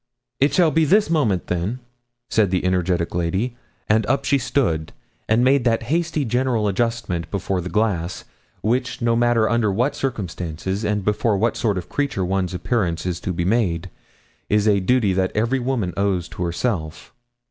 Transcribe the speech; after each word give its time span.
'It 0.39 0.51
shall 0.51 0.71
be 0.71 0.83
this 0.83 1.11
moment, 1.11 1.45
then,' 1.45 1.79
said 2.27 2.49
the 2.49 2.65
energetic 2.65 3.13
lady, 3.13 3.55
and 3.87 4.03
up 4.07 4.25
she 4.25 4.39
stood, 4.39 4.93
and 5.29 5.43
made 5.43 5.63
that 5.63 5.83
hasty 5.93 6.25
general 6.25 6.67
adjustment 6.67 7.29
before 7.29 7.61
the 7.61 7.69
glass, 7.69 8.23
which, 8.63 8.99
no 8.99 9.15
matter 9.15 9.47
under 9.47 9.71
what 9.71 9.93
circumstances, 9.95 10.83
and 10.83 11.05
before 11.05 11.37
what 11.37 11.55
sort 11.55 11.77
of 11.77 11.87
creature 11.87 12.25
one's 12.25 12.55
appearance 12.55 13.05
is 13.05 13.19
to 13.19 13.31
be 13.31 13.45
made, 13.45 13.91
is 14.49 14.67
a 14.67 14.79
duty 14.79 15.13
that 15.13 15.31
every 15.35 15.59
woman 15.59 15.93
owes 15.95 16.27
to 16.27 16.43
herself. 16.45 17.13